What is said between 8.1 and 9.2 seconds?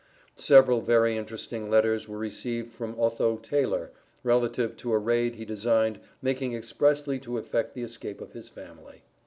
of his family.